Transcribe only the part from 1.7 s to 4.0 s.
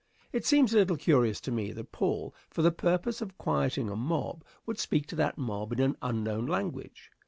that Paul, for the purpose of quieting a